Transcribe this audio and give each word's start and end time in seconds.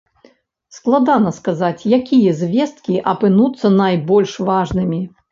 Складана 0.75 1.31
сказаць, 1.39 1.83
якія 1.99 2.31
звесткі 2.39 2.95
апынуцца 3.11 3.71
найбольш 3.83 4.33
важнымі. 4.49 4.99